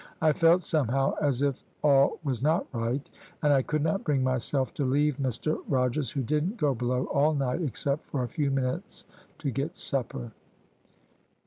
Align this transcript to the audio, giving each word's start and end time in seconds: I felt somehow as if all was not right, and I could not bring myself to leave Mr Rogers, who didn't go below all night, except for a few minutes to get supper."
I 0.19 0.31
felt 0.33 0.63
somehow 0.63 1.13
as 1.21 1.43
if 1.43 1.63
all 1.83 2.17
was 2.23 2.41
not 2.41 2.65
right, 2.73 3.07
and 3.43 3.53
I 3.53 3.61
could 3.61 3.83
not 3.83 4.03
bring 4.03 4.23
myself 4.23 4.73
to 4.73 4.83
leave 4.83 5.17
Mr 5.17 5.59
Rogers, 5.67 6.09
who 6.09 6.23
didn't 6.23 6.57
go 6.57 6.73
below 6.73 7.05
all 7.13 7.35
night, 7.35 7.61
except 7.61 8.07
for 8.07 8.23
a 8.23 8.27
few 8.27 8.49
minutes 8.49 9.05
to 9.37 9.51
get 9.51 9.77
supper." 9.77 10.31